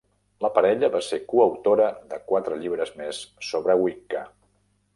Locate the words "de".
2.13-2.19